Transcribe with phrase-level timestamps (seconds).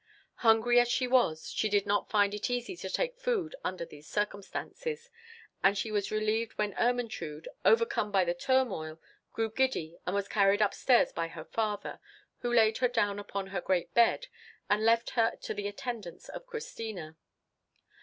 [0.37, 4.07] Hungry as she was, she did not find it easy to take food under these
[4.09, 5.11] circumstances,
[5.61, 8.99] and she was relieved when Ermentrude, overcome by the turmoil,
[9.31, 11.99] grew giddy, and was carried upstairs by her father,
[12.39, 14.25] who laid her down upon her great bed,
[14.71, 17.15] and left her to the attendance of Christina.